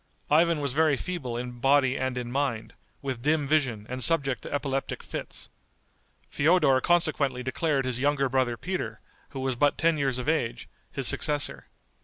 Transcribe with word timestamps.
Ivan 0.31 0.61
was 0.61 0.73
very 0.73 0.97
feeble 0.97 1.37
in 1.37 1.59
body 1.59 1.95
and 1.95 2.17
in 2.17 2.31
mind, 2.31 2.73
with 3.03 3.21
dim 3.21 3.45
vision, 3.47 3.85
and 3.87 4.03
subject 4.03 4.41
to 4.41 4.51
epileptic 4.51 5.03
fits. 5.03 5.51
Feodor 6.27 6.81
consequently 6.81 7.43
declared 7.43 7.85
his 7.85 7.99
younger 7.99 8.27
brother 8.27 8.57
Peter, 8.57 8.99
who 9.29 9.41
was 9.41 9.55
but 9.55 9.77
ten 9.77 9.99
years 9.99 10.17
of 10.17 10.27
age, 10.27 10.67
his 10.91 11.07
successor. 11.07 11.67